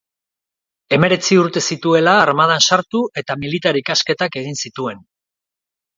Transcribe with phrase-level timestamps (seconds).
[0.95, 5.05] Hemeretzi urte zituela armadan sartu, eta militar ikasketak egin zituen.